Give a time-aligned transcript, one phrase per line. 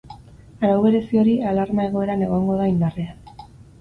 [0.69, 3.49] Arau berezi hori alarma-egoeran egongo da indarrean.